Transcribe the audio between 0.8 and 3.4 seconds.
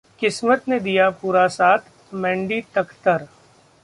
दिया पूरा साथः मैंडी तक्खर